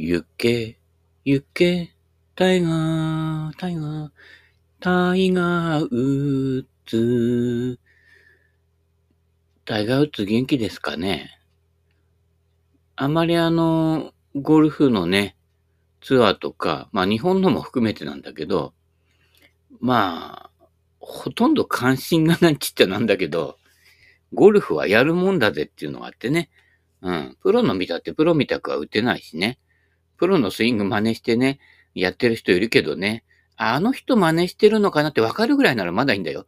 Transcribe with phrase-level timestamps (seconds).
[0.00, 0.78] 行け、
[1.24, 1.92] 行け、
[2.36, 4.10] タイガー、タイガー、
[4.78, 7.80] タイガーウッズ。
[9.64, 11.40] タイガーウッズ元気ですかね？
[12.94, 15.34] あまりあの、ゴルフのね、
[16.00, 18.74] ツアーとか、まあ日本のも含めてなんだけど、
[19.80, 20.66] まあ、
[21.00, 23.58] ほとんど関心がないちっちゃなんだけど、
[24.32, 26.50] ゴルフはやるもんだぜっていうのがあってね。
[27.02, 27.36] うん。
[27.42, 29.58] プロの見たってプロみたくは打てないしね。
[30.18, 31.60] プロのスイング真似してね、
[31.94, 33.24] やってる人いるけどね。
[33.56, 36.46] あの人真似してるのかなってわかるぐらいならまだいいんだよ。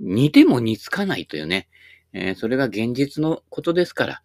[0.00, 1.68] 似ても似つかないというね。
[2.12, 4.22] えー、それが現実のことですから。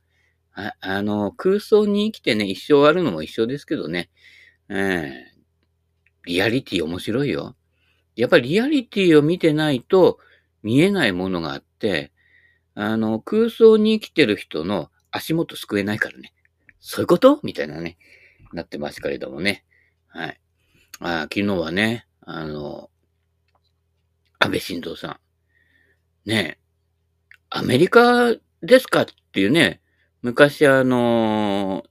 [0.54, 4.10] ああの、空想に生きてね、一生あるのも一緒ですけどね。
[4.70, 5.10] えー、
[6.26, 7.56] リアリティ面白いよ。
[8.16, 10.20] やっぱりリアリティを見てないと
[10.64, 12.12] 見えないものがあって、
[12.74, 16.34] あの、空想に生きてる人の足元救えないからね。
[16.80, 17.40] そういうこと？
[17.44, 17.98] みたいなね、
[18.56, 19.64] なってますけれどもね。
[20.08, 20.40] はい。
[21.00, 22.90] あ昨日はね、あの、
[24.40, 25.20] 安倍晋三さ
[26.26, 26.30] ん。
[26.30, 26.58] ね
[27.50, 29.82] アメリカですかっていうね、
[30.22, 31.84] 昔あの、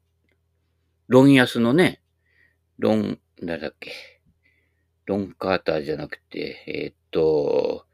[1.06, 2.00] ロン安のね、
[2.78, 3.92] ロン、なんだっけ、
[5.06, 7.86] ロンカーターじゃなくて、えー、っと、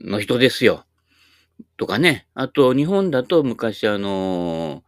[0.00, 0.84] の人ですよ。
[1.76, 2.26] とかね。
[2.34, 4.84] あと、日本だと昔あの、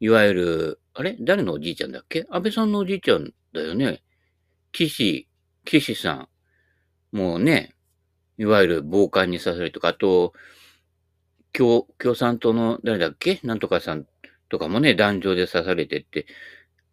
[0.00, 1.16] いわゆる、あれ？
[1.20, 2.24] 誰のおじいちゃんだっけ？
[2.30, 4.02] 安倍さんのおじいちゃんだよね。
[4.72, 5.28] 岸、
[5.64, 6.28] 岸さ
[7.12, 7.16] ん。
[7.16, 7.74] もうね、
[8.38, 10.32] いわゆる暴漢に刺されとか、あと、
[11.52, 13.40] 共、共産党の誰だっけ？
[13.42, 14.06] なんとかさん
[14.48, 16.26] とかもね、壇上で刺されてって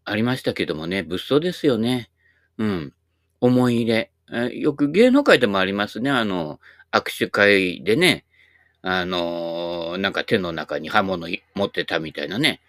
[0.04, 2.10] ありましたけどもね、物騒ですよね。
[2.58, 2.94] うん。
[3.40, 4.12] 思い入れ。
[4.54, 6.10] よく芸能界でもありますね。
[6.10, 6.60] あの、
[6.92, 8.26] 握手会でね、
[8.82, 12.62] あのなんか手の中に刃物持ってたみたいなね。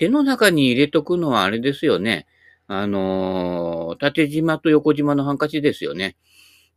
[0.00, 2.26] 手の中に入れとくのはあれですよね。
[2.68, 6.16] あのー、縦島と横島のハンカチですよね。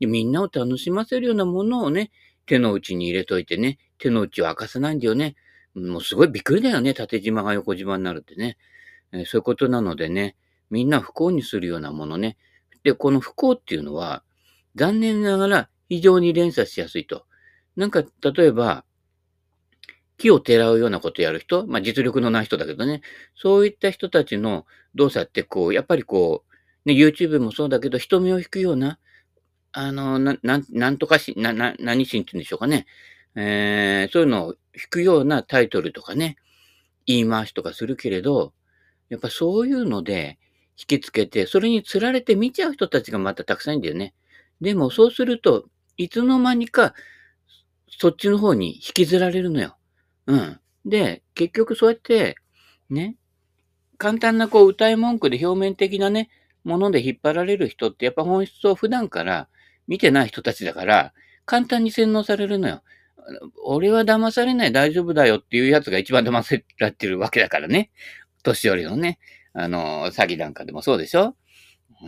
[0.02, 2.12] みんなを楽しませるようなものをね、
[2.48, 5.38] 手の内に入れといてね、手の内を明かさないんだよね。
[5.74, 8.58] もうすごいびっくりだよね、縦島が横島になるってね。
[9.14, 10.36] えー、そういうことなのでね、
[10.70, 12.36] みんな不幸にするようなものね。
[12.84, 14.26] で、この不幸っていうのは、
[14.76, 17.26] 残念ながら非常に連鎖しやすいと。
[17.78, 18.04] なんか、
[18.36, 18.84] 例えば、
[20.24, 23.02] 木をてらうようなことやる人、まあ実力のない人だけどね、
[23.36, 26.46] そういった人たちの動作ってこう、やっぱりこ
[26.86, 29.00] う、ね、YouTube もそうだけど、人目を引くような、
[29.74, 32.86] あの、な、ななんとかし、な、な、何しんって言うんでしょうかね。
[33.36, 36.38] えー、そういうのを引くようなタイトルとかね、
[37.06, 38.54] 言い回しとかするけれど、
[39.10, 40.40] やっぱそういうので
[40.78, 44.14] 引きつけて、それに釣られて見ちゃう人たちがまたたくさんいるんだよね。
[44.62, 45.66] でもそうすると、
[45.98, 46.94] いつの間にか、
[47.90, 49.78] そっちの方に引きずられるのよ。
[50.28, 50.60] うん。
[50.86, 52.36] で、結局そうやって、
[52.90, 53.16] ね、
[53.98, 56.30] 簡単なこう歌い文句で表面的なね、
[56.64, 59.50] もので引っ張られる人ってやっぱ本質を普段から
[59.88, 61.14] 見てない人たちだから、
[61.46, 62.84] 簡単に洗脳されるのよ。
[63.64, 67.92] 俺は騙されない大丈夫だよっていうやつが一番騙せられてるわけだからね。
[68.44, 69.20] 年寄りのね、
[69.54, 71.36] あの、詐欺なんかでもそうでしょ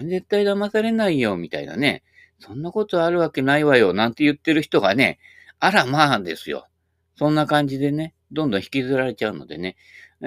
[0.04, 2.04] 絶対騙されないよ、みたいなね。
[2.40, 5.20] そんなことあるわけないわよ、なんて言ってる人がね、
[5.60, 6.68] あらまあですよ。
[7.16, 9.78] そんな感じでね、どんどん引きずられちゃうのでね、
[10.22, 10.26] え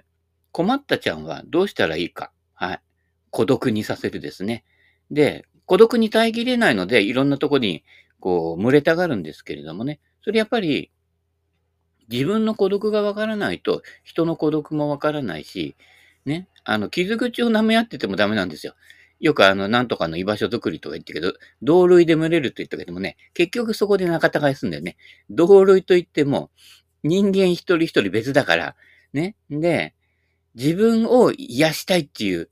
[0.00, 0.02] ー、
[0.52, 2.32] 困ったちゃんはどうしたらいいか。
[2.54, 2.80] はい。
[3.30, 4.64] 孤独にさせるですね。
[5.10, 7.84] で、孤独に耐えきれないので、いろんなとこに、
[8.20, 10.00] こう、群れたがるんですけれどもね。
[10.22, 10.90] それやっぱり、
[12.08, 15.76] 自分の孤独がわからないと、人の孤独もわからないし、
[16.24, 18.74] ね、あの、傷口を舐め合っててもダメなんですよ。
[19.22, 24.96] よくあの、なんとかの居場所作りとか言ってるけど、同類で群れると言ったけどもね、結局そこで仲違いするんだよね。
[25.30, 26.50] 同類と言っても、
[27.04, 28.76] 人間一人一人別だから、
[29.12, 29.36] ね。
[29.48, 29.94] で、
[30.54, 32.50] 自分を癒したいっていう、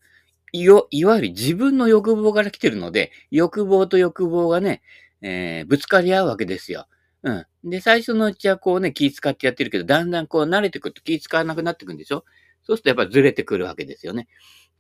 [0.53, 4.81] いわゆる自分の欲望から来てるので、欲望と欲望がね、
[5.23, 6.87] えー、ぶつかり合うわけですよ。
[7.23, 7.47] うん。
[7.65, 12.25] で、最初のうちはこうね、気使ってやってるけど、だんだんこう慣れてくると気使わなくなってくるんでしょ？
[12.63, 14.29] そうするとやっぱずれてくるわけですよね。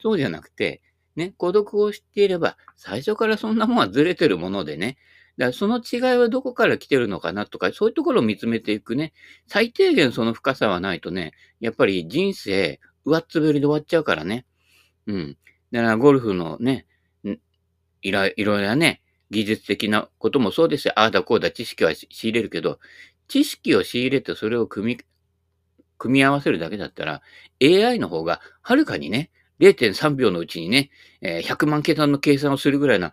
[0.00, 0.80] そうじゃなくて、
[1.20, 4.96] ね、孤独を知っていれば、最初からそんなもんはずれてるものでね、
[5.36, 9.12] だからその違いはどこから来てるのかなとか、そういうところを見つめていくね、
[9.46, 14.46] 最低限その深さはないとね、やっぱり人生、上っ滑りで終わっちゃうからね。
[15.06, 15.36] うん。
[15.72, 16.86] だからゴルフのね、
[18.02, 20.94] いろいろなね、技術的なこともそうですよ。
[20.96, 22.78] ああだこうだ知識は仕入れるけど、
[23.28, 25.00] 知識を仕入れてそれを組み、
[25.98, 27.22] 組み合わせるだけだったら、
[27.62, 29.30] AI の方がはるかにね、
[29.60, 30.90] 0.3秒のうちにね、
[31.20, 33.12] えー、100万桁の計算をするぐらいな、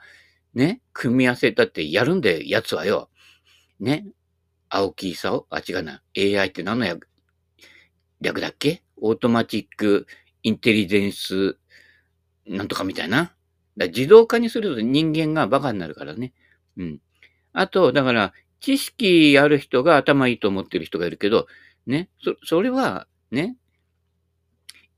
[0.53, 3.09] ね、組み合わせだってやるんで、やつはよ。
[3.79, 4.07] ね。
[4.69, 6.01] 青木功あ、違うな。
[6.17, 7.07] AI って何の略
[8.21, 8.83] 略だっけ？
[8.97, 10.07] automatic
[10.43, 11.57] intelligence、
[12.47, 13.35] なんとかみたいな。
[13.77, 16.33] だ自動化にすると人間がバカになるからね。
[16.77, 17.01] うん。
[17.53, 21.47] あと、だから、知識ある人が頭いいと思ってる人がいるけど、
[21.85, 23.55] ね、そ、それは、ね、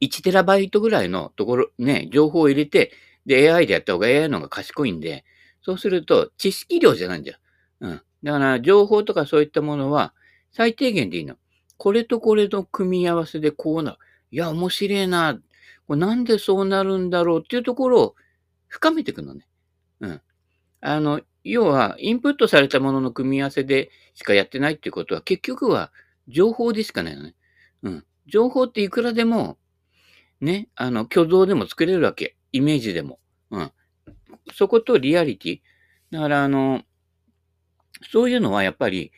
[0.02, 2.92] 1テラバイトぐらいのところ、ね、情報を入れて、
[3.26, 5.26] で、AI でやった方が AI の方が賢いんで、
[5.62, 7.38] そうすると、知識量じゃないんだよ。
[7.82, 8.02] うん。
[8.24, 10.14] だから、情報とかそういったものは、
[10.52, 11.36] 最低限でいいの。
[11.78, 13.98] これとこれの組み合わせでこうなる。
[14.32, 15.40] いや、面白いな。
[15.88, 17.40] これなんでそうなるんだろう？
[17.40, 18.16] っていうところを
[18.68, 19.48] 深めていくのね。
[20.02, 20.22] うん。
[20.82, 25.94] あの、要は、インプットされたものの組み合わせでしかやってないっていうことは、結局は
[26.28, 27.36] 情報でしかないのね。
[27.84, 28.06] うん。
[28.28, 29.59] 情報っていくらでも、
[30.42, 32.36] ね、あの、挙動でも作れるわけ。
[32.52, 33.20] イメージでも。
[33.52, 33.72] うん。
[34.54, 35.60] そことリアリティ。
[36.12, 36.84] だから、あの、
[38.12, 39.12] そういうのはやっぱり、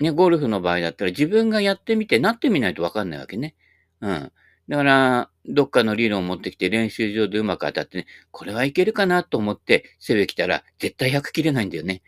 [0.00, 3.54] ね、ゴルフの場合だったら自分がやってみてなってみないとわかんないわけね。
[4.00, 4.32] うん。
[4.68, 12.02] だから、どっかの理論を持ってきて練習場でうまく当たってね、これはいけるかなと思って攻め来たら絶対100切れないんだよね。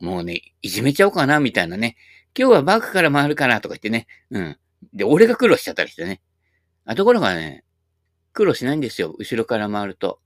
[0.00, 1.96] もうね、いじめちゃおうかな、みたいなね。
[2.38, 4.06] 今日はバックから回るかな、とか言ってね。
[4.30, 4.56] うん。
[4.94, 6.20] で、俺が苦労しちゃったりしてね。
[6.90, 7.62] あ、ところがね、
[8.32, 9.14] 苦労しないんですよ。
[9.16, 10.18] 後ろから回ると。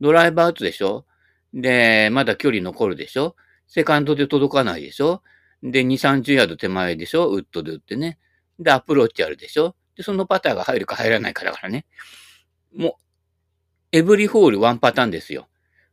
[0.00, 1.06] ドライバー打つでしょ？
[1.52, 3.34] で、まだ距離残るでしょ？
[3.66, 5.24] セカンドで届かないでしょ？
[5.60, 7.26] で、2、30ヤード手前でしょ？
[7.26, 8.16] ウッドで打ってね。
[8.60, 9.74] で、アプローチあるでしょ？
[9.96, 11.84] で、そのパターが入るか入らないかだからね。
[12.72, 12.92] もう、
[13.90, 15.48] エブリホールワンパターンですよ。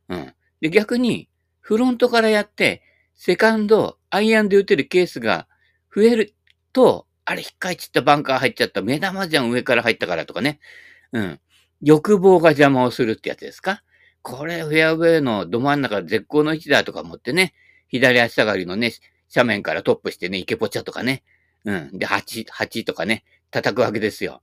[0.08, 0.32] うん。
[0.60, 1.28] で、逆に、
[1.58, 2.84] フロントからやって、
[3.16, 5.48] セカンド、アイアンで打てるケースが
[5.92, 6.36] 増える
[6.72, 10.60] と、あれ、引っかい散ったバンカー入っちゃった、目玉じゃん、上から入ったからとかね。
[11.12, 11.40] うん。
[11.82, 13.82] 欲望が邪魔をするってやつですか？
[14.22, 17.52] これ、フェアウェイのど真ん中絶好の位置だとか思ってね、
[17.88, 18.92] 左足下がりのね、
[19.34, 21.24] 斜面からトップしてね、イケポチャとかね。
[21.64, 21.98] うん。
[21.98, 24.42] で、8、8とかね、叩くわけですよ。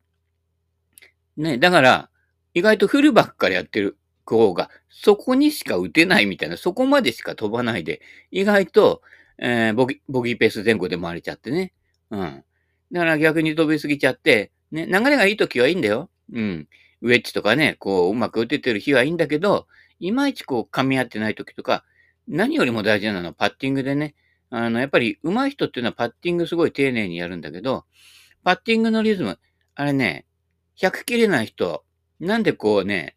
[1.37, 2.09] ね、だから、
[2.53, 9.01] 意外とフルバックからやってる方が、そこにしか打てないみたいな、そこまでしか飛ばないで、意外と、
[9.39, 11.73] えー、ボギボギーペース前後で回れちゃってね。
[12.11, 12.43] うん。
[12.91, 16.09] だから逆に飛びすぎちゃって、ね、流れがいい時はいいんだよ。
[16.31, 16.67] うん。
[17.01, 19.67] ウェッジとかね、こう、うまく打ててる日はいいんだけど、
[19.99, 21.83] いまいちこう、噛み合ってない時とか、
[22.27, 24.15] 何よりも大事なのはパッティングでね、
[24.49, 27.85] あの、やっぱり上手い人っていうのはパッティングすごい丁寧にやるんだけど、
[28.43, 29.39] パッティングのリズム、
[29.75, 30.25] あれね、
[30.77, 31.83] 100切れない人、
[32.19, 33.15] なんでこうね、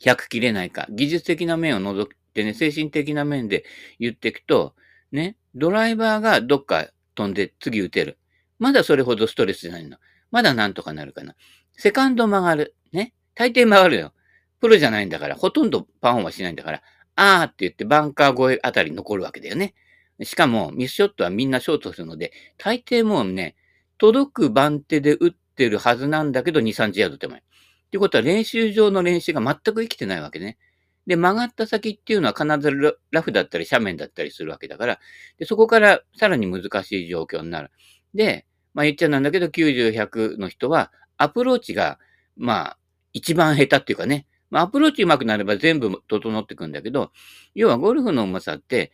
[0.00, 3.64] 100切れないか、技術的な面を除いてね、精神的な面で
[4.00, 4.74] 言っていくと、
[5.12, 8.18] ね、ドライバーがどっか飛んで次打てる。
[8.58, 9.96] まだそれほどストレスじゃないの。
[10.30, 11.34] まだなんとかなるかな。
[11.72, 12.74] セカンド曲がる。
[12.92, 13.14] ね。
[13.34, 14.12] 大抵曲がるよ。
[14.60, 16.82] プロじゃないんだから、ほとんどパンオンはしないんだから、
[17.16, 19.74] あーって言ってバンカー越えあたり残るわけだよね。
[20.22, 23.56] しかも、ミスショットはみんなショートするので、大抵もうね、
[23.98, 27.38] 届く番手で打ってるはずなんだけど、2、30ヤード手前。
[27.38, 27.42] っ
[27.90, 30.58] ていうことは練習場の練習が全く生きてないわけね。
[31.06, 34.98] で、曲がった先っていうのは必ずラフだったり斜面だったりするわけだから、
[35.38, 37.70] でそこからさらに難しい状況になる。
[38.14, 41.98] で、まあ言っちゃなんだけど、90、100の人は、アプローチが、
[42.36, 42.78] まあ、
[43.12, 47.12] 一番下手っていうかね、まあ、アプローチ上手くなれば全部整ってくんだけど、
[47.54, 48.92] 要はゴルフの上手さって、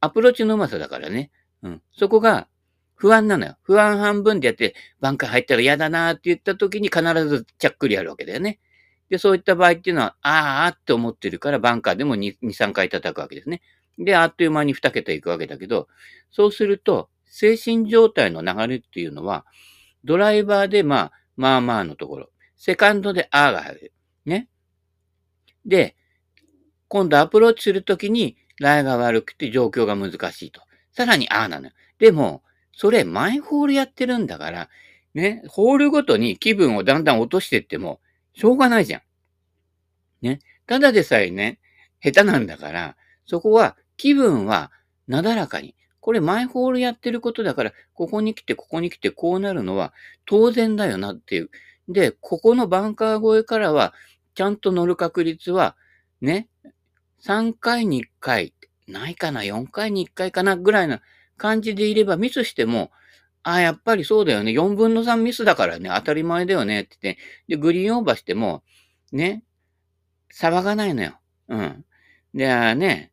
[0.00, 1.30] アプローチの上手さだからね。
[1.62, 1.82] うん。
[1.92, 2.48] そこが
[2.94, 3.56] 不安なのよ。
[3.62, 8.60] 不安半分でやって、バンカー入ったら嫌だなって言った時に必ずちゃっくりやるわけだよね。
[9.08, 13.62] で、そういった場合っていうのは、あーあって思ってるから、バンカーでも2、2 3回叩くわけですね。
[13.98, 15.88] で、あっという間に2桁いくわけだけど、
[16.30, 19.46] そうすると、精神状態の流れっていうのは、
[20.04, 22.30] ドライバーで、まあ、まあまあのところ。
[22.56, 23.92] セカンドであーが入る。
[24.26, 24.48] ね。
[25.64, 25.96] で、
[26.88, 30.60] 今度アプローチするときに、ライが悪くて状況が難しいと。
[30.92, 31.72] さらに、ああなのよ。
[31.98, 34.68] でも、それ、マイホールやってるんだから、
[35.14, 38.00] ね、ホールごとに気分をだんだん落としてっても、
[38.34, 39.02] しょうがないじゃん。
[40.22, 40.40] ね。
[40.66, 41.58] ただでさえね、
[42.02, 42.96] 下手なんだから、
[43.26, 44.70] そこは、気分は、
[45.06, 45.74] なだらかに。
[46.00, 49.92] これ、マイホールやってることだから、ここに来て、ここに来て、こうなるのは、
[50.26, 51.50] 当然だよなっていう。
[51.88, 53.94] で、ここのバンカー越えからは、
[54.34, 55.76] ちゃんと乗る確率は、
[56.20, 56.48] ね、
[57.22, 58.54] 3回に1回、
[58.88, 61.02] ないかな、4回に1回かな、ぐらいな
[61.36, 62.90] 感じでいればミスしても、
[63.42, 64.52] ああ、やっぱりそうだよね。
[64.52, 68.62] 4分の3ミスだからね、当たり前だよねってって、で、グリーンオーバーしても、
[69.12, 69.44] ね、
[70.34, 71.18] 騒がないのよ。
[71.48, 71.84] うん。
[72.34, 73.09] で、ね、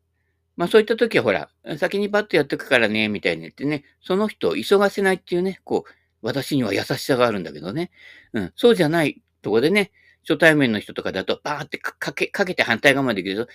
[0.58, 7.92] まあそういった時はほら、先にパッとやってくからね、みたいに言ってね、その人を急がせないっていうね、こう、私には優しさがあるんだけどね。
[8.34, 8.54] うん。
[8.56, 9.92] そうじゃないとこでね、
[10.28, 13.52] 初対面の人とかだと、バーってかけ、かけて反対側まで行くと、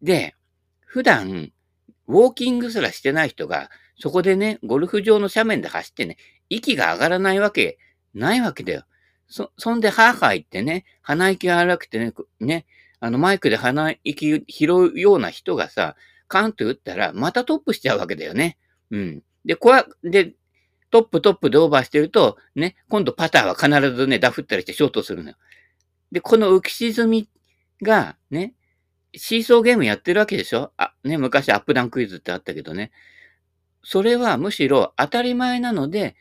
[0.00, 0.34] で、
[0.86, 1.50] 普段、
[2.06, 3.68] ウォーキングすらしてない人が、
[4.00, 6.16] そこでね、ゴルフ場の斜面で走ってね、
[6.48, 7.78] 息が上がらないわけ
[8.14, 8.84] ないわけだよ。
[9.26, 12.64] そ、そんで、はぁはぁ言ってね、鼻息が荒くてね、ね、
[13.00, 15.96] あの、マイクで鼻息拾うような人がさ、
[16.28, 18.58] カンと打ったら、またトップしちゃうわけだよね。
[18.90, 19.22] うん。
[19.44, 20.34] で、こわ、で、
[20.90, 25.36] トップトップでオーバーしてると、ね、今度パターは必ずね、ダフったりしてショートするのよ。
[26.12, 27.28] で、この浮き沈み
[27.82, 28.54] が、ね、
[29.14, 30.72] シーソーゲームやってるわけでしょ？
[30.76, 32.90] あ、ね、昔アップダウンクイズってあったけどね。
[33.82, 36.16] それはむしろ当たり前なので、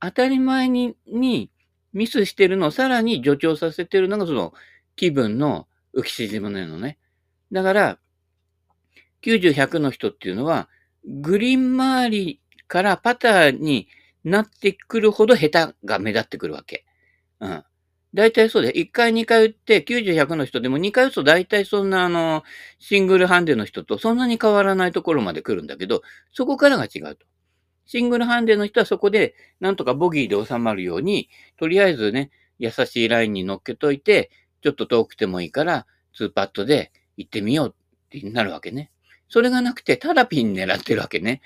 [0.00, 1.50] 当たり前に、に
[1.92, 4.52] ミスしてるのをさらに助長させてるのがその
[4.96, 6.98] 気分の浮き沈みなのね。
[7.52, 7.98] だから、
[9.24, 10.68] 90、100の人っていうのは、
[11.06, 13.88] グリーン周りからパターに
[14.22, 16.84] なってくるほど下手が目立ってくるわけ。
[17.40, 17.64] うん。
[18.14, 22.44] 大体そうで、1回2回打って、90、100の人でも2回打つと大体そんなあの、
[22.78, 26.02] シングルハンデの人とそんなに変わらないところまで来るんだけど、
[26.32, 27.26] そこからが違うと。
[27.86, 34.30] シングルハンデの人はそこで、なんとかボギーで収まるように、とりあえずね、優しいラインに乗っけといて、
[34.62, 35.86] ちょっと遠くてもいいから、
[36.18, 38.90] 2パットで行ってみようってなるわけね。
[39.34, 41.40] それがなくて、ただピン狙ってるわけね。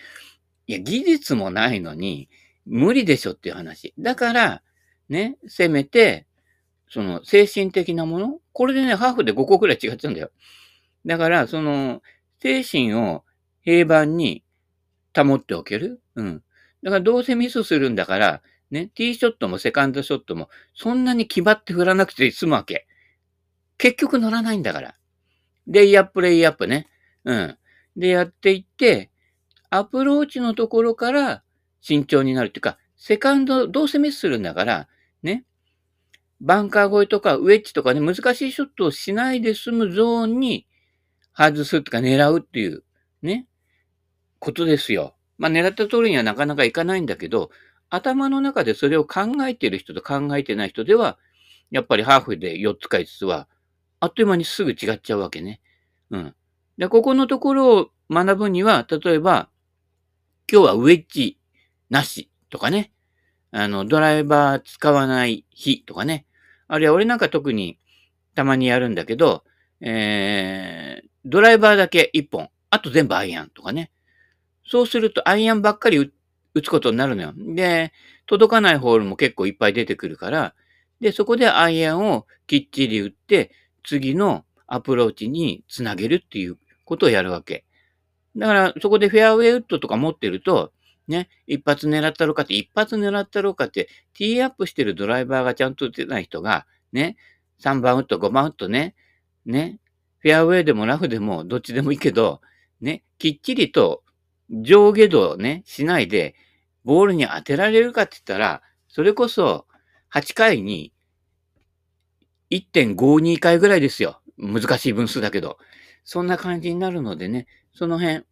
[0.66, 2.28] いや、技術もないのに、
[2.66, 3.94] 無理でしょっていう話。
[3.98, 4.62] だから、
[5.08, 6.26] ね、せめて、
[6.90, 10.30] その、精神的なものこれでね、ハーフで5個くらい違っちゃうんだよ。
[11.06, 12.02] だから、その、
[12.42, 13.24] 精神を
[13.62, 14.44] 平板に
[15.16, 16.42] 保っておけるうん。
[16.82, 22.86] だからどうせミスするんだから、ね、ティーショットもセカンドショットも、そんなに決まって振らなくて済むわけ。
[23.78, 24.94] 結局乗らないんだから。
[25.66, 26.86] レイアップ、レイアップね。
[27.24, 27.57] うん。
[27.98, 29.10] で、やっていって、
[29.70, 31.42] アプローチのところから
[31.80, 34.88] 慎重になるっていうか、セカンド、どうせミスするんだから、
[35.22, 35.44] ね。
[36.40, 40.66] バンカー越えとかウェッジとかね、難しいショットをしないで済むゾーンに
[41.36, 42.84] 外すとか狙うっていう、
[43.22, 43.46] ね、
[44.38, 45.16] ことですよ。
[45.36, 47.50] まあ狙った通りにはなかなかいかないんだけど、
[47.90, 51.18] 頭の中でそれを考えてる人と考えてない人では、
[51.70, 53.48] やっぱりハーフで4つか5つは、
[53.98, 55.60] あっという間にすぐ違っちゃうわけね。
[56.10, 56.34] うん。
[56.78, 59.48] で、ここのところを学ぶには、例えば、
[60.50, 61.38] 今日はウェッジ
[61.90, 62.92] なしとかね。
[63.50, 66.24] あの、ドライバー使わない日とかね。
[66.68, 67.78] あるいは俺なんか特に
[68.34, 69.42] たまにやるんだけど、
[69.80, 73.90] えー、ドライバーだけ1本、あと全部アイアンとかね。
[74.64, 76.12] そうするとアイアンばっかり
[76.54, 77.32] 打つことになるのよ。
[77.36, 77.92] で、
[78.26, 80.54] 届かないホールも結構いっぱい出てくるから、
[81.00, 83.50] で、そこでアイアンをきっちり打って、
[83.82, 86.58] 次のアプローチにつなげるっていう
[86.88, 87.66] ことをやるわけ。
[88.34, 90.72] だから、そこでフェアウェイウッドとか持ってると、
[91.06, 97.16] ね、一発狙ったろうかって、一発狙ったろうかって、ティーアップしてるドライバーがちゃんと打てない人が、ね、
[97.60, 98.94] 3番ウッド、5番ウッドね、
[99.44, 99.78] ね、
[100.20, 102.40] フェアウェイでもラフでもどっちでもいいけど、
[102.80, 104.02] ね、きっちりと
[104.50, 106.34] 上下動ね、しないで、
[106.84, 109.66] ボールに当てられるかって言ったら、それこそ
[110.14, 110.92] 8回に
[112.50, 114.20] 1.52回ぐらいですよ。
[114.38, 115.58] 難しい分数だけど。
[116.10, 118.24] そんな感じになるのでね、その辺、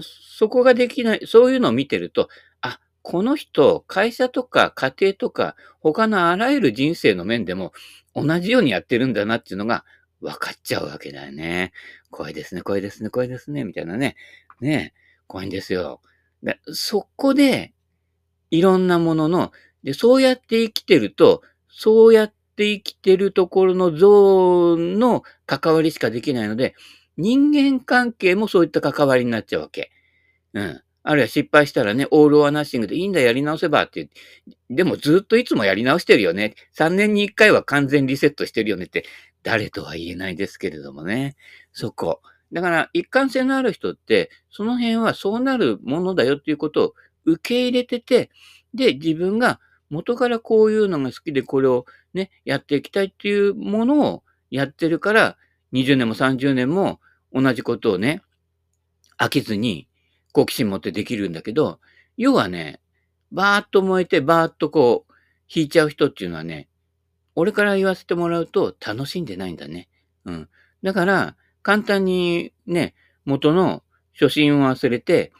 [0.00, 2.30] そこができない、そういうのを見てると、
[2.62, 7.74] あ、この人、会社とか家庭とか、他のあらゆる人生の面でも
[8.14, 9.84] 同じようにやってるんだなっていうのが
[10.22, 11.74] 分かっちゃうわけだよね。
[12.10, 14.16] 怖いですね、怖いですね、怖いですね、みたいなね。
[14.62, 14.94] ね
[15.26, 16.00] 怖いんですよ。
[16.42, 17.74] でそこで、
[18.50, 19.52] いろんなものの、
[19.84, 26.74] で、そうやって生きてると、そうやって生きてるところのゾーンの関わりしかできないので、
[27.16, 29.90] 人間関係もそういった関わりになっちゃうわけ。
[30.54, 30.82] うん。
[31.08, 34.10] あるいは失敗したらね、オールオアナッシングでいいんだ、やり直せばって
[34.70, 36.54] でもずっといつもやり直してるよね。
[36.76, 39.04] 3年に1回は完全リセットしてるよねって、
[39.44, 41.36] 誰とは言えないですけれどもね。
[41.72, 42.20] そこ。
[42.52, 46.94] だから、一貫性のある人って、その辺はそうなるものだよっていうことを
[47.24, 48.30] 受け入れてて、
[48.74, 49.60] で、自分が
[49.90, 51.84] 元からこういうのが好きでこれを
[52.16, 55.36] ね、やっていきたいっていうものをやってるから、
[55.72, 57.00] 20年も30年も
[57.32, 58.22] 同じことをね、
[59.18, 59.88] 飽きずに
[60.32, 61.80] 好奇心持ってできるんだけど、
[62.16, 62.80] 要はね、
[63.32, 65.12] バーッと燃えてバーッとこう、
[65.48, 66.68] 引いちゃう人っていうのはね、
[67.34, 69.88] 俺から言わせてもらうと楽しんでないんだね。
[70.24, 70.48] うん。
[70.82, 72.94] だから、簡単にね、
[73.24, 73.82] 元の
[74.14, 75.32] 初心を忘れて、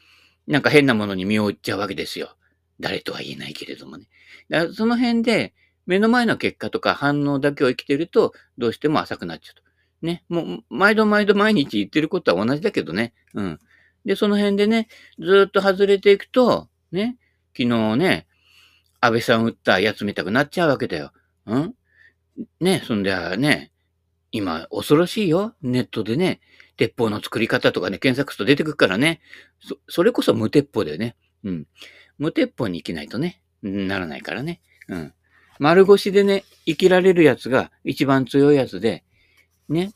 [0.46, 2.36] なんか変なものに身を打っちゃうわけですよ。
[2.78, 4.06] 誰とは言えないけれどもね。
[4.50, 5.54] だからその辺で、
[5.86, 9.62] 目の前の結果とか反応だけを生きてると、どうしても浅くなっちゃうと。
[10.06, 10.24] ね。
[10.28, 13.14] もう、毎度毎度毎日言ってることは同じだけどね。
[13.34, 13.58] うん。
[14.04, 14.88] で、その辺でね、
[15.18, 17.16] ずっと外れていくと、ね。
[17.56, 18.26] 昨日ね、
[19.00, 21.12] 安倍さん撃ったやつ見たくなっちゃうわけだよ。
[21.46, 21.74] うん
[22.60, 23.72] ね、そんでね、
[24.30, 25.54] 今恐ろしいよ。
[25.62, 26.40] ネットでね、
[26.76, 29.20] 鉄砲の作り方とかね、検索すると出てくるからね。
[29.60, 31.16] そ、それこそ無鉄砲だよね。
[31.44, 31.66] うん。
[32.18, 34.60] 無鉄砲に行けないとね、ならないからね。
[34.88, 35.14] うん。
[35.58, 39.04] 丸腰でね、生きられるやつが一番強いやつで、
[39.68, 39.92] ね。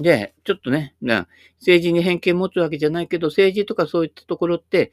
[0.00, 0.94] で、ちょっとね、
[1.60, 4.92] 政治に偏見持つわけじゃないけど、政治とかそういったところって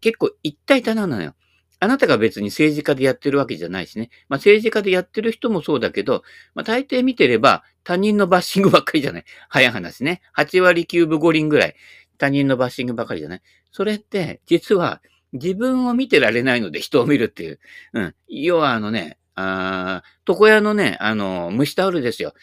[0.00, 1.34] 結構一体多なのよ。
[1.78, 4.10] あなたが別に政治家でやってるわけじゃないしね。
[4.28, 6.22] まあ政治家でやってる人もそうだけど、
[6.54, 9.24] まあ大抵見てれば他人のバッシングばっかりじゃない。
[9.48, 10.22] 早い話ね。
[10.36, 11.74] 8割9分5厘ぐらい
[12.18, 13.42] 他人のバッシングばかりじゃない。
[13.72, 15.02] それって実は
[15.32, 17.60] 自分を見てられないので人を見るっていう。
[17.92, 18.14] うん。
[18.28, 22.34] 要はあのね、あ床屋のね、あの、蒸しタオルですよ。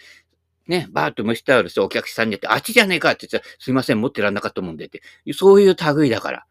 [0.68, 5.02] ね、バーッと蒸しタオルしてお客さんにやって、あっちじゃねえかって言ったら、すいません、持ってらんなかったもんでって。
[5.34, 6.46] そういう類だから。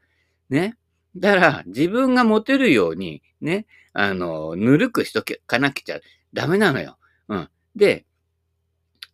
[0.50, 0.76] ね。
[1.16, 6.00] だから、自分が持てるように、ね、あの、ぬるくしとけかなきゃ
[6.34, 6.98] ダメなのよ。
[7.28, 7.48] うん。
[7.74, 8.04] で、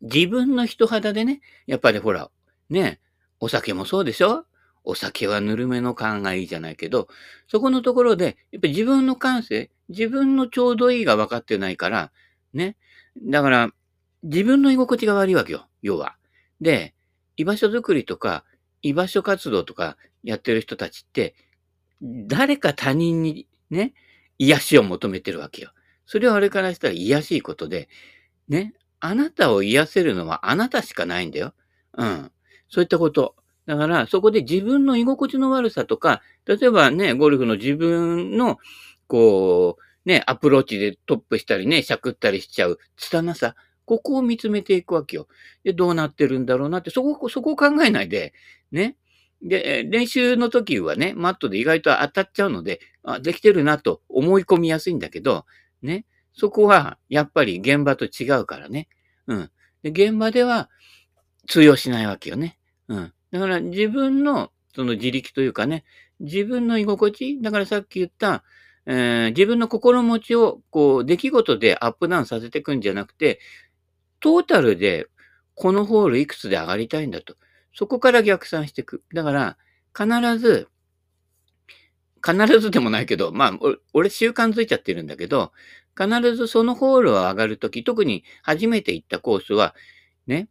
[0.00, 2.30] 自分の人肌でね、やっぱりほら、
[2.70, 3.00] ね、
[3.40, 4.46] お酒もそうでしょ？
[4.84, 7.08] お酒はぬるめの勘がいいじゃないけど、
[7.46, 12.12] そこのところで、やっぱり自分の感性、自分のちょうどいいが分かってないから、
[12.52, 12.76] ね。
[13.22, 13.70] だから、
[14.22, 16.16] 自分の居心地が悪いわけよ、要は。
[16.60, 16.94] で、
[17.36, 18.44] 居場所づくりとか、
[18.82, 21.34] 居場所活動とかやってる人たちって、
[22.02, 23.94] 誰か他人にね、
[24.38, 25.70] 癒しを求めてるわけよ。
[26.06, 27.88] それはあれからしたら癒しいことで、
[28.48, 31.54] ね、あなたを癒せるのはあなたしかないんだよ。
[31.96, 32.32] うん。
[32.68, 33.36] そういったこと。
[33.66, 38.58] だから、そこで自分の居心地の悪さとか、例えばね、ゴルフの自分の、
[39.08, 43.56] こう、ね、アプローチでトップしたりね、しゃくったりしちゃう拙さ。
[43.84, 45.28] ここを見つめていくわけよ。
[45.64, 48.34] で、どうなってるんだろうなって、そこ、そこを考えないで、
[48.70, 48.96] ね。
[49.42, 55.46] で、練習の時はね、マットで意外と当たっちゃうので、あ、できてるなと思い込みやすいんだけど、
[55.82, 56.04] ね。
[56.34, 58.88] そこは、やっぱり現場と違うからね。
[59.26, 59.50] うん。
[59.82, 60.68] で、現場では
[61.46, 62.58] 通用しないわけよね。
[62.88, 63.12] うん。
[63.30, 65.84] だから自分のその自力というかね、
[66.20, 68.44] 自分の居心地、だからさっき言った、
[68.90, 73.38] えー、自分の心持ちをこう出来事でアップダウンさせていくんじゃなくて、
[74.18, 75.06] トータルで
[75.54, 77.36] このホールいくつで上がりたいんだと。
[77.74, 79.04] そこから逆算していく。
[79.12, 79.58] だから、
[79.94, 80.68] 必ず、
[82.26, 83.58] 必ずでもないけど、まあ、
[83.92, 85.52] 俺習慣づいちゃってるんだけど、
[85.96, 89.74] 必ずそのホールを上がるとき、特に初めて行ったコースは、
[90.26, 90.48] ね、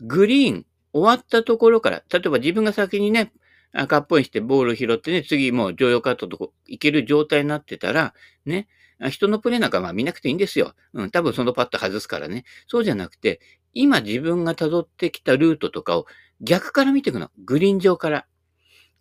[0.00, 3.32] グリーン終わったところから、例えば自分が先にね、
[3.74, 8.14] 赤っぽいしてボール拾ってね、次もう常用カットとこ行ける状態になってたら、
[8.46, 8.68] ね、
[9.10, 10.74] 人のプレーなんかまあ見なくていいんですよ。
[10.92, 12.44] うん、多分そのパット外すからね。
[12.68, 13.40] そうじゃなくて、
[13.72, 16.06] 今自分が辿ってきたルートとかを
[16.40, 17.30] 逆から見ていくの。
[17.44, 18.26] グリーン上から。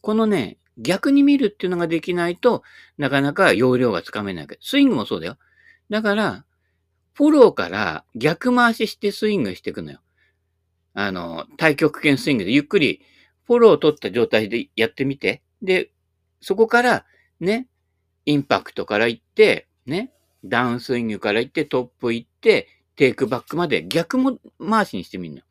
[0.01, 2.63] このね、逆に見るっていうのができないと
[2.97, 5.37] なかなか容量がつかめないけ、スイングもそうだよ。
[5.91, 6.45] だから、
[7.13, 9.99] フォローから逆回ししてスイングしていくのよ。
[10.95, 13.01] あの、太極拳スイングでゆっくり
[13.45, 15.41] フォローを取った状態でやってみて。
[15.61, 15.91] で、
[16.41, 17.05] そこから
[17.39, 17.67] ね、
[18.25, 20.11] インパクトから行って、ね、
[20.43, 25.41] ダウンスイングから行ってトップ行って、テイクバックまで逆も回しにしてみるの。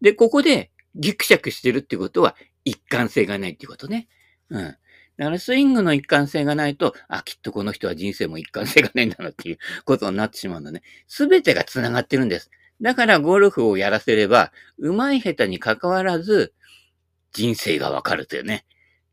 [0.00, 4.08] で、ここでギクシャクしてるってことは一貫性がないってことね。
[4.50, 4.76] うん。
[5.16, 10.82] だからスイングの一貫性がないと、あ、きっとこの人は人生も一貫性がないんだなっていうことになってしまうんだね。
[11.06, 12.50] すべてが繋がってるんです。
[12.80, 16.54] だからゴルフをやらせれば、上手い下手に関わらず、
[17.32, 18.64] 人生がわかるというね。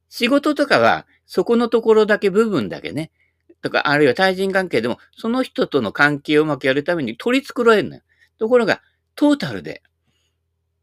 [0.10, 3.12] 仕事とかは、そこのところだけ部分だけね。
[3.62, 8.02] とか、あるいは対人関係でも、その人との関係をうまくやるために取り繕えるのよ。
[8.38, 8.82] ところが、
[9.15, 9.84] トータルで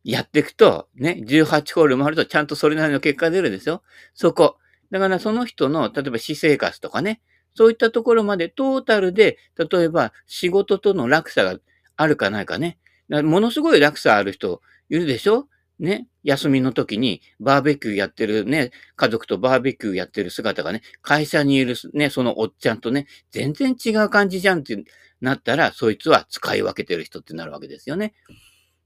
[0.04, 3.82] やっていくと、ね、18ホール回るとちゃんとそれなりの結果出るんでしょ
[4.14, 4.56] そこ。
[4.90, 7.20] だからその人の、例えば私生活とかね、
[7.54, 11.58] そういったところまでトータルで、例えば仕事との落差が
[11.98, 12.78] あるかないかね。
[13.10, 15.48] かものすごい落差ある人いるでしょ？
[15.78, 16.06] ね？
[16.24, 24.82] 休みの時にバーベキューやってるね、家族とバーベキューやってる姿がね、会社にいるね、そのおっちゃんとね、全然違う感じじゃんって
[25.20, 28.14] なったら、そいつは使い分けてる人ってなるわけですよね。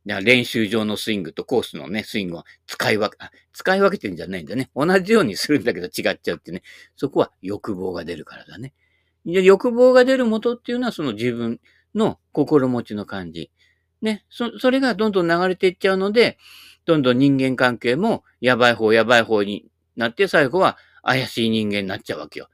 [0.05, 3.17] 練習場のスイングとコースのね、スイングは使い分け、
[3.53, 4.71] 使い分けてるんじゃないんだね。
[4.75, 6.63] 同じようにするんだけど違っちゃうってね。
[6.97, 8.75] そこは欲望が出るからだね。
[9.25, 11.61] 欲望が出る元っていうのはその自分
[11.95, 13.51] の心持ちの感じ。
[14.01, 16.39] ね、そ、それがどんどん流れていっちゃうので、
[16.85, 22.49] どんどん人間関係もやばい方やばい方になって、最後は怪しい人間になっちゃうわけよ。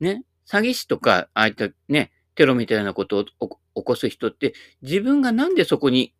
[0.00, 0.24] ね。
[0.48, 6.14] 詐欺師とか、ああいったね、テロみたいなことを起こす人って、自分がなんでそこに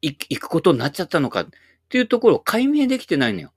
[0.00, 1.46] 行くことになっちゃったのかっ
[1.88, 3.52] ていうところを解明できてないのよ。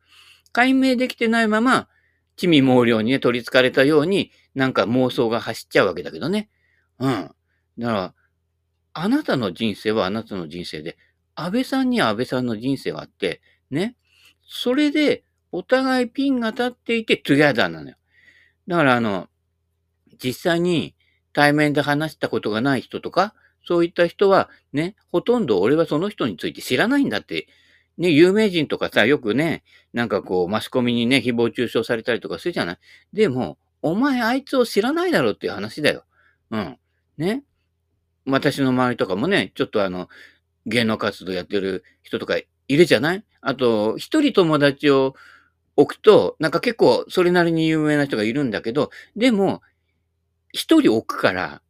[0.51, 1.87] 解明できてないまま、
[2.35, 6.49] 地味猛量にね、取り憑かれたように、なんか妄想が走っちゃうわけだけどね。
[6.99, 7.31] うん。
[7.77, 8.13] だから、
[9.01, 10.97] あなたの人生はあなたの人生で、
[11.35, 13.95] 安倍さんには安倍さんの人生があって、ね。
[14.47, 17.95] それで、お互いピンが立っていて、トゥギャダーなのよ。
[18.67, 19.27] だから、あの、
[20.23, 20.95] 実際に、
[21.31, 23.35] 対面で話したことがない人とか、
[23.67, 27.47] そういった人はね、ほとんど俺はその人について知らないんだって。
[27.97, 32.77] ね、有名人とかさ、よくね、なんかこう、マスコミにね、誹謗中傷されたりとかするじゃない？
[33.13, 36.05] でも、お前あいつを知らないだろうっていう話だよ。
[36.49, 36.77] うん。
[37.17, 37.43] ね。
[38.29, 40.09] 私の周りとかもね、ちょっとあの、
[40.65, 43.23] 芸能活動やってる人とかいるじゃない？
[43.41, 45.15] あと、一人友達を
[45.75, 49.61] 置くと、なんか結構それなりに有名な人がいるんだけど、でも、
[50.51, 51.61] 一人置くから、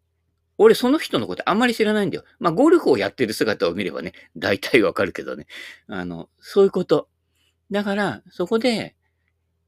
[0.58, 2.24] 俺その人のことあんまり知らないんだよ。
[2.40, 5.48] まあ、ゴルフをやってる姿を見ればね、大体わかるけどね。
[5.88, 7.08] あの、そういうこと。
[7.72, 8.96] だから、そこで、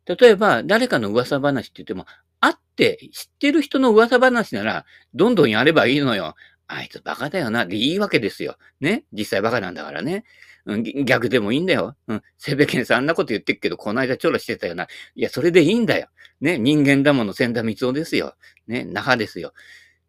[0.06, 2.06] 例えば誰かの噂話って言っても、
[2.42, 6.36] 会って知ってる人の噂話なら、どんどんやればいいのよ。
[6.74, 7.66] あいつバカだよな。
[7.66, 8.58] でいいわけですよ。
[8.80, 9.04] ね？
[9.12, 10.24] 実際バカなんだからね。
[10.66, 11.98] うん、逆でもいいんだよ。
[12.08, 12.22] うん。
[12.38, 14.88] セベケンさんあんなこと言ってるけど、この間チョロしてたよな。
[15.16, 16.08] いや、それでいいんだよ。
[16.40, 16.58] ね？
[16.58, 18.36] 人間だもの千田光夫ですよ。
[18.68, 18.86] ね？
[18.86, 19.54] 那覇ですよ。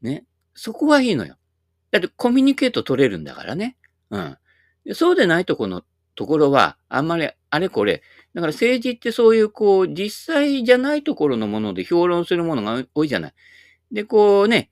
[0.02, 0.24] ね？
[0.54, 1.36] そこはいいのよ。
[1.90, 3.76] だってコミュニケート取れるんだからね。
[4.10, 4.38] うん。
[4.94, 5.82] そうでないとこの
[6.14, 8.02] ところは、あんまりあれこれ。
[8.34, 13.34] だから政治ってそういうこう、実際じゃないところのもので評論するものが多いじゃない。
[13.90, 14.70] で、こうね、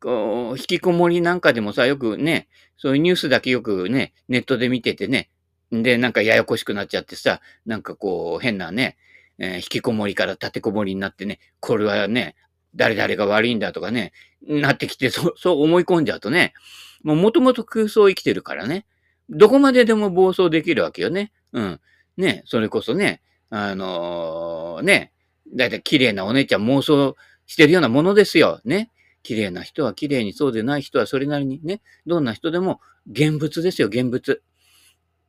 [0.00, 5.30] こう、引きこもりなんかでもさ、よくね、そういうニュースだけよくね、ネットで見ててね、
[5.70, 8.96] で、なんかややこしくなっちゃってさ、なんかこう、変なね、
[9.38, 12.36] えー、引きこもりから立てこもりになってね、これはね、
[12.74, 14.12] 誰々が悪いんだとかね、
[14.46, 16.54] なってきて、そう、そう思い込んじゃうとね、
[17.02, 18.86] もう元々空想生きてるからね、
[19.28, 21.32] どこまででも暴走できるわけよね。
[21.52, 21.80] うん。
[22.16, 25.12] ね、それこそね、あのー、ね、
[25.54, 28.60] だいたい綺麗なお姉ちゃん妄想してるようなものですよ。
[28.64, 28.90] ね。
[29.22, 32.80] 綺麗な人は綺麗に、そうでない人はそれなりにね、どんな人でも
[33.10, 34.42] 現物ですよ、現物。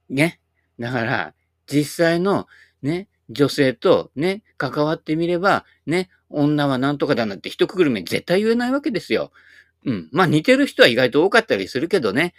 [0.10, 0.40] ね。
[0.80, 1.34] だから、
[1.68, 2.48] 実際の
[2.82, 9.32] ね、女性とね、関わってみれば、ね、女はなんとかだなんて一括り目絶対言えないわけですよ。
[9.86, 10.10] うん。
[10.12, 12.34] まあ似てる人は意外と多かったりするけどね、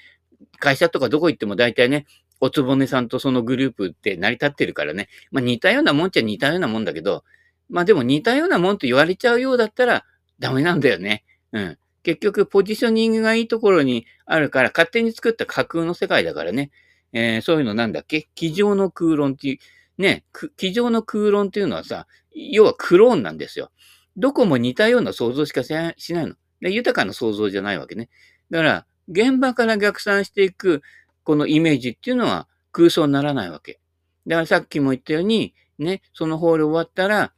[0.59, 2.07] 会社とかどこ行っても大体ね、
[2.40, 5.09] おつぼねさんとそのグループって成り立ってるからね。
[5.31, 7.25] まあ似たようなもんっちゃ似たようなもんだけど、
[7.69, 10.05] まあでも似たようなもんって言われちゃうようだったら
[10.38, 11.25] ダメなんだよね。
[11.55, 11.79] うん。
[12.03, 16.71] 結局ポジショニングがいいところにあるから勝手に作った架空の世界だからね。
[17.14, 18.29] えー、そういうのなんだっけ？
[18.35, 19.59] 机上の空論っていう、
[20.03, 23.71] ね、机上の空論っていうのはさ、要はクローンなんですよ。
[24.17, 25.95] どこも似たような想像しかしない
[26.27, 26.35] の。
[26.61, 28.11] で豊かな想像じゃないわけね。
[28.51, 30.83] だから、現場から逆算していく、
[31.23, 33.81] このイメージっていうのは空想にならないわけ。
[34.27, 37.33] だからさっきも言ったように、ね、そのホール終わったら、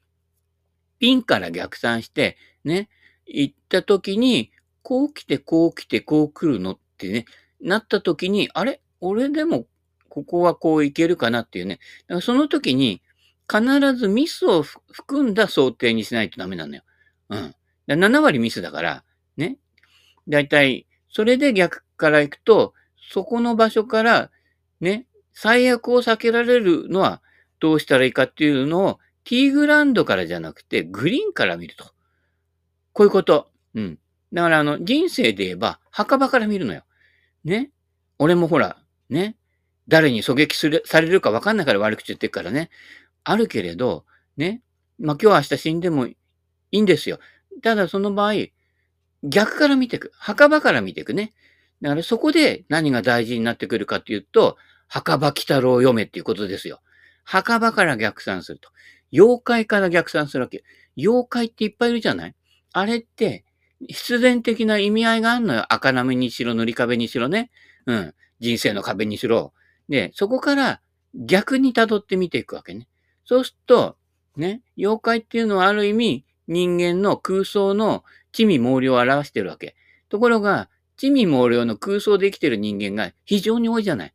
[0.99, 2.89] ピンから逆算して、ね、
[3.27, 7.25] 行った時に、こう来て、こう来て、こう来るのってね、
[7.61, 8.81] なった時に、あれ？
[9.01, 9.67] 俺でも、
[10.09, 11.81] ここはこういけるかなっていうね。
[12.07, 13.03] だからその時に、
[13.51, 13.63] 必
[13.95, 16.83] ずミスを含んだ想定にしないとダメなのよ。
[17.29, 17.55] うん。
[17.89, 19.05] 7割ミスだから、
[19.37, 19.59] ね。
[20.29, 22.75] だいたいそれで逆から行くと、
[23.11, 24.31] そこの場所から、
[24.81, 27.23] ね、最悪を避けられるのは
[27.61, 31.87] どうしたらいいかっていうのを、ティーグランドからじゃなくて、グリーンから見ると。
[32.97, 33.51] こういうこと。
[33.75, 33.99] うん。
[34.33, 36.83] だから、あの、人生で言えば、墓場から見るのよ。
[37.45, 37.71] ね？
[38.19, 38.79] 俺もほら、
[39.11, 39.37] ね？
[39.87, 42.71] 誰に狙撃する、されるか分かんないから悪口言ってるからね。
[43.23, 44.07] あるけれど、
[44.39, 44.63] ね？
[44.99, 46.17] まあ、今日明日死んでもい
[46.71, 47.19] いんですよ。
[47.63, 48.33] ただその場合、
[49.23, 50.11] 逆から見ていく。
[50.15, 51.35] 墓場から見ていくね。
[51.83, 54.57] だからそこで何が大事になってくるかっていうと、
[54.89, 56.81] 墓場鬼太郎を読めっていうことですよ。
[57.25, 58.71] 墓場から逆算すると。
[59.13, 60.65] 妖怪から逆算するわけ。
[60.97, 62.35] 妖怪っていっぱいいるじゃない？
[62.77, 63.47] あれって、
[63.89, 65.73] 必然的な意味合いがあるのよ。
[65.73, 67.51] 赤波にしろ、塗り壁にしろね。
[67.87, 68.15] うん。
[68.39, 69.55] 人生の壁にしろ。
[69.89, 70.83] で、そこから
[71.15, 72.87] 逆に辿って見ていくわけね。
[73.25, 73.97] そうすると、
[74.37, 79.75] ね、妖怪っていうのはある意味人間の空想の地味猛量を表してるわけ。
[80.11, 84.15] ところが、地味猛量の空想で生きてる人間が非常に多いじゃない。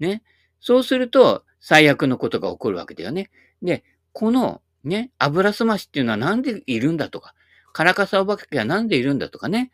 [0.00, 0.22] ね。
[0.60, 3.30] そうすると、最悪のことが起こるわけだよね。
[3.62, 7.34] で、この、ね、油すましっていうのはなんでいるんだとか、
[7.72, 9.28] カラカサお化けはなんでいるんだ？
[9.28, 9.70] とかね、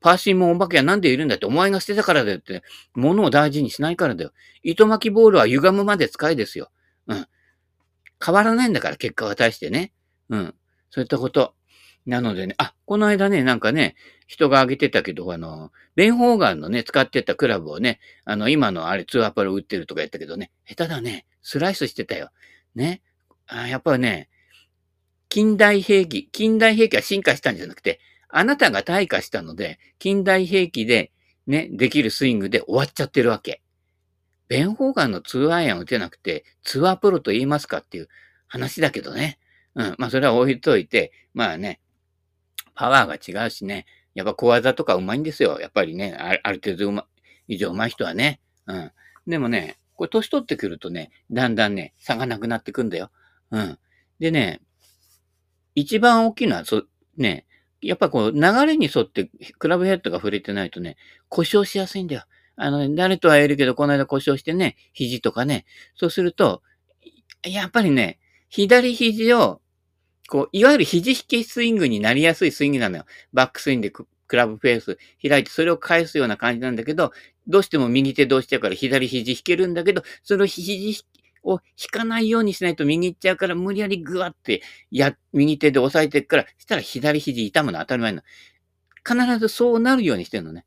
[0.00, 1.36] パーシーモンお化けはなんでいるんだ？
[1.36, 2.62] って、お前が捨てたからだよって、
[2.94, 4.32] 物を大事にしないからだよ。
[4.62, 6.70] 糸巻きボールは歪むまで使いですよ。
[7.06, 7.26] うん。
[8.24, 9.92] 変わらないんだから、結果は対してね。
[10.28, 10.54] うん。
[10.90, 11.54] そういったこと。
[12.06, 21.24] なのでね、あ、この間ね、なんかね、人が挙げてたけど、あの、ベンホーガンのね、使ってたクラブをね、あの、今のあれ、ツーアパル売ってるとか言ったけどね、下手だね。
[21.40, 22.30] スライスしてたよ。
[22.74, 23.00] ね。
[23.46, 24.28] あやっぱね、
[25.34, 31.10] 近代兵器、近代兵器は進化したんじゃなくて、あなたが退化したので、近代兵器で
[31.48, 33.60] ね、できるスイングで終わっちゃってるわけ。
[34.46, 38.08] ベンホーガンのツーアイアン打てなくて、ツアープロと言いますかっていう
[38.46, 39.40] 話だけどね。
[39.74, 39.94] うん。
[39.98, 41.80] まあ、それは置いといて、まあね、
[42.76, 45.58] パワーが違うしね、やっぱ小技とか上手いんですよ。
[45.60, 47.08] やっぱりね、ある程度うま、
[47.48, 48.38] 以上上手い人はね。
[48.68, 48.92] うん。
[49.26, 53.10] でもね、これ年取ってくるとね、だんだんね、差がなくなってくんだよ。
[53.50, 53.78] うん。
[54.20, 54.60] でね、
[55.74, 56.84] 一番大きいのは、そ、
[57.16, 57.46] ね、
[57.80, 60.96] やっぱこう、流れに沿ってクラブヘッドが触れてないとね、
[61.28, 62.24] 故障しやすいんだよ。
[62.56, 66.62] あのね、誰とは言えるけど、この間故障してね、肘とかね、そうすると、
[67.42, 69.60] やっぱりね、左肘を、
[70.28, 73.04] こう、いわゆる肘引きスイングになりやすいスイングなのよ。
[73.32, 74.06] バックスイングでク
[74.36, 77.12] ラブフェース開いて、それを返すような感じなんだけど、
[77.46, 80.96] どうしても右手どうしちゃうから左肘引けるんだけど、その肘引
[81.44, 88.22] を引かないようにしないと右行っちゃうから、無理やりグワって、や、右手で押さえていくから、したら左肘痛むの当たり前の。
[89.06, 90.64] 必ずそうなるようにしてるのね。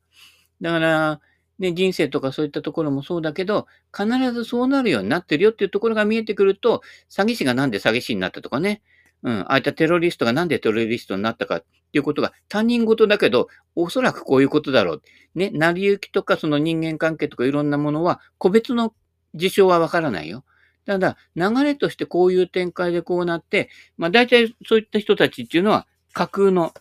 [0.60, 1.20] だから、
[1.58, 8.82] ね、人生とかそういったところもそうだけど、必ずそうなるようになってるよっていうところが見えてくると、詐欺師がなんで詐欺師になったとかね、
[9.24, 15.02] うん、ああいったテロリストがなんでテロリストになったかっていうことが他人事だけど、おそらくこういうことだろう。
[15.34, 18.94] ね、成り行きとかその人間関係とかいろんなものは個別の
[19.34, 20.44] 事象はわからないよ。
[20.88, 26.72] ただ、流れとしてこういう展開でこうなって、まあ大体そういった人たちっていうのは架空の、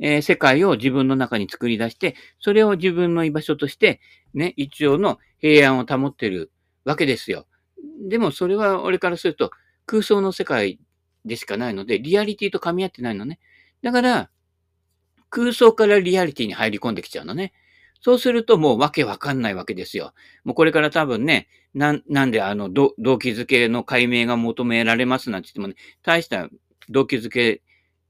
[0.00, 4.02] えー、世界を自分の中に作り出して、それを自分の居場所として、
[4.34, 6.52] ね、一応の平安を保ってる
[6.84, 7.46] わけですよ。
[8.06, 9.50] でもそれは俺からすると
[9.86, 10.78] 空想の世界
[11.24, 13.40] でしかないので、リアリティと噛み合ってないのね。
[13.80, 14.30] だから、
[15.30, 17.54] 空想からリアリティに入り込んできちゃうのね。
[18.00, 20.12] そうするともうわけわかんないわけですよ。
[20.44, 26.48] もうこれから多分ね、な、なんであの、動機づけの解明が求められますなんて言ってもね、大した
[26.88, 27.62] 動機づけ、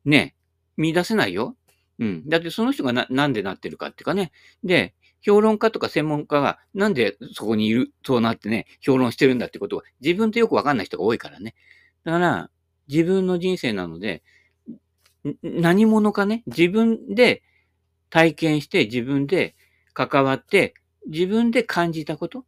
[0.04, 0.34] ね、
[0.76, 1.56] 見出せないよ。
[1.98, 2.28] うん。
[2.28, 4.30] だってその人がな、なんでなってるかっていうかね。
[4.62, 11.54] で、評論家とか専門家がなんでそこにいる、そうなってね、評論してるんだってことは自分とよくわかんない人が多いからね。
[12.04, 12.50] だから、
[12.88, 14.22] 自分の人生なので、
[15.42, 17.42] 何者かね、自分で
[18.10, 19.56] 体験して自分で
[20.06, 20.74] 関わって、
[21.06, 22.44] 自分で感じたこと、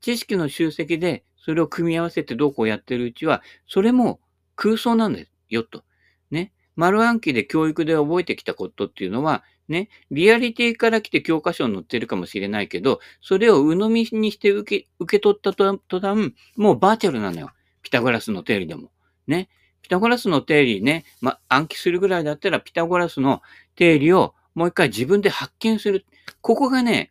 [0.00, 4.20] 知識の集積でそれを組み合わせてどうこうやってるうちは、それも
[4.56, 5.84] 空想なんですよ、と。
[6.30, 6.52] ね。
[6.76, 17.50] 丸暗記で教育で覚えてきたことっていうのは、ね、リアリティから来て教科書に載ってるかもしれないけど、それを鵜呑みにして受け、受け取った途端、もうバーチャルなのよ。
[17.82, 18.90] ピタゴラスの定理でも。
[19.26, 19.48] ね。
[19.82, 23.42] ピタゴラスの定理ね、ま、暗記するぐらいだったら、ピタゴラスの
[23.76, 26.04] 定理をもう一回自分で発見する。
[26.42, 27.10] ここがね、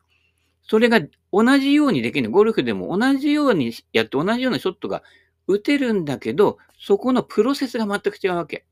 [0.62, 1.02] それが
[1.34, 2.30] 同じようにできる。
[2.30, 5.02] ゴルフでも同じようにやって同じようなショットが
[5.48, 8.66] 打てるんだけど、そこのプロセスが全く違うわけ。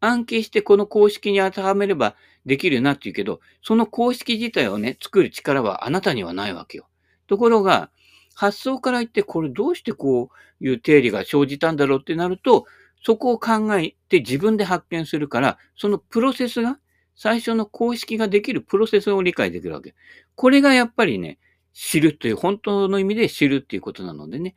[0.00, 6.88] 暗記してこの公式に当てはめればできるなって言うけど、その公式自体をね、作る力はあなたにはないわけよ。
[7.26, 7.90] ところが、
[8.34, 10.30] 発想から言って、これどうしてこ
[10.62, 12.64] ういう定理が生じたんだろうってなると、
[13.04, 16.78] そこを考えて自分で発見するから、そのプロセスが
[17.16, 19.94] 最初の公式ができるプロセスを理解できるわけ。
[20.34, 21.38] これがやっぱりね、
[21.72, 24.54] 知るという、本当の意味で知るっていうことなのでね、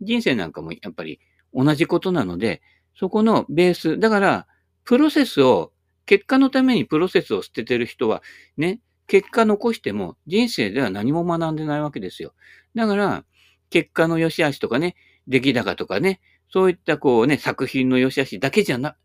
[0.00, 1.20] 人生なんかもやっぱり
[1.52, 2.62] 同じことなので、
[2.94, 4.46] そこのベース、だから、
[4.84, 5.72] プロセスを、
[6.04, 8.22] 結果のためにプロセスを捨ててる人は、
[8.56, 12.34] ね、結果残しても人生では何も学んでないわけですよ。
[12.74, 13.24] だから、
[13.70, 14.96] 結果の良し悪しとかね、
[15.28, 16.20] 出来高とかね、
[16.50, 18.96] そういったこうね、作品の良し悪しだけじゃな、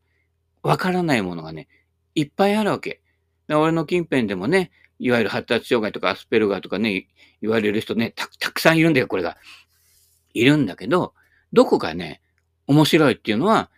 [0.64, 1.68] わからないものがね、
[2.18, 3.02] いっぱいあるわけ。
[3.48, 7.08] 俺の近辺でもね、いわゆる発達障害とかアスペルガーとかね、
[7.44, 9.38] 言われる人ね、たたくさんいるんだよ、これが。
[10.34, 11.14] いるんだけど、
[11.54, 12.22] どこかね、
[12.66, 13.70] 面白いっていうのは、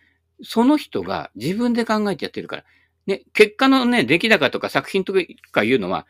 [0.41, 2.63] その人が自分で考えてやってるから。
[3.07, 5.13] ね、結果のね、出来高とか作品と
[5.51, 6.07] かいうのは、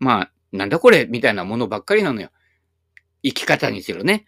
[0.00, 2.30] まあ、なんだこれみたいなものばっかりなのよ。
[3.22, 4.26] 生き方にしろね。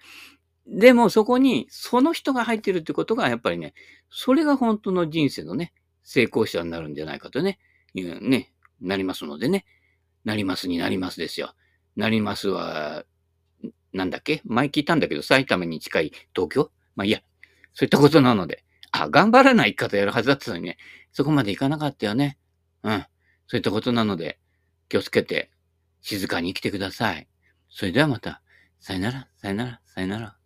[0.68, 3.74] でもそこにその人が入ってるってことがやっぱりね、
[4.08, 7.58] それが本当の人生のね、成功者になるんじゃないかとね、
[7.94, 9.64] いうね、なりますのでね。
[10.24, 11.54] なりますになりますですよ。
[11.96, 13.04] なりますは、
[13.92, 14.42] なんだっけ？
[14.44, 16.70] 前聞いたんだけど、埼玉に近い東京？
[16.94, 17.20] まあいいや。
[17.72, 18.64] そういったことなので。
[18.92, 20.76] あ、頑張らない方やるはずだったのにね。
[21.12, 22.38] そこまでいかなかったよね。
[22.82, 23.06] うん。
[23.46, 24.38] そういったことなので、
[24.88, 25.50] 気をつけて、
[26.02, 27.28] 静かに生きてください。
[27.68, 28.42] それではまた、
[28.80, 30.39] さよなら、さよなら、さよなら。